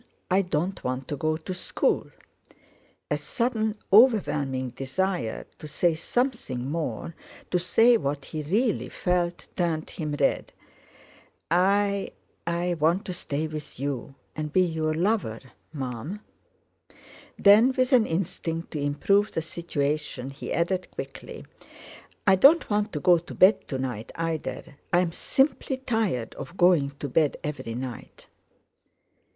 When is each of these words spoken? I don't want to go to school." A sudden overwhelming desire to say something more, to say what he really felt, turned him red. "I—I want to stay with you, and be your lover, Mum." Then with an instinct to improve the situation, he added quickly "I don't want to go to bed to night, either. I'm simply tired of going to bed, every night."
I 0.31 0.41
don't 0.41 0.83
want 0.83 1.07
to 1.09 1.15
go 1.15 1.37
to 1.37 1.53
school." 1.53 2.09
A 3.11 3.19
sudden 3.19 3.77
overwhelming 3.93 4.71
desire 4.71 5.45
to 5.59 5.67
say 5.67 5.93
something 5.93 6.67
more, 6.71 7.13
to 7.51 7.59
say 7.59 7.97
what 7.97 8.25
he 8.25 8.41
really 8.41 8.89
felt, 8.89 9.45
turned 9.55 9.91
him 9.91 10.15
red. 10.19 10.53
"I—I 11.51 12.73
want 12.79 13.05
to 13.05 13.13
stay 13.13 13.45
with 13.45 13.79
you, 13.79 14.15
and 14.35 14.51
be 14.51 14.61
your 14.61 14.95
lover, 14.95 15.39
Mum." 15.71 16.21
Then 17.37 17.71
with 17.77 17.93
an 17.93 18.07
instinct 18.07 18.71
to 18.71 18.79
improve 18.81 19.31
the 19.33 19.43
situation, 19.43 20.31
he 20.31 20.51
added 20.51 20.89
quickly 20.89 21.45
"I 22.25 22.37
don't 22.37 22.67
want 22.71 22.91
to 22.93 22.99
go 22.99 23.19
to 23.19 23.35
bed 23.35 23.67
to 23.67 23.77
night, 23.77 24.11
either. 24.15 24.77
I'm 24.91 25.11
simply 25.11 25.77
tired 25.77 26.33
of 26.33 26.57
going 26.57 26.89
to 27.01 27.07
bed, 27.07 27.37
every 27.43 27.75
night." 27.75 28.25